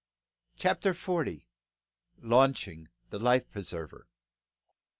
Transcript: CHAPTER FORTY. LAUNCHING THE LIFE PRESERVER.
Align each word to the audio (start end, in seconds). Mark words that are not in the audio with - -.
CHAPTER 0.57 0.95
FORTY. 0.95 1.45
LAUNCHING 2.23 2.89
THE 3.11 3.19
LIFE 3.19 3.51
PRESERVER. 3.51 4.07